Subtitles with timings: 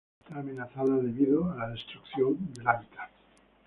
[0.19, 3.11] Está amenazada debido a la destrucción del hábitat.